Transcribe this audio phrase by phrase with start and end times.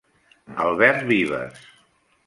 [0.65, 1.53] Albert Vives.